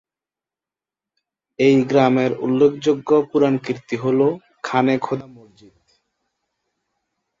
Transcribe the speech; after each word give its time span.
এই 1.59 1.75
গ্রামের 1.83 2.31
উল্লেখযোগ্য 2.39 3.09
পুরাকীর্তি 3.29 3.95
হল 3.95 4.19
খানে 4.63 4.95
খোদা 4.97 5.27
মসজিদ। 5.27 5.75